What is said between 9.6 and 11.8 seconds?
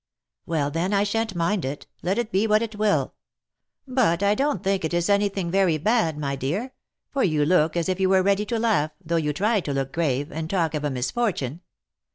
look grave, and talk of a misfortune."